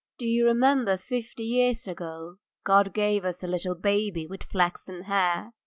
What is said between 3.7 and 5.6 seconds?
baby with flaxen hair?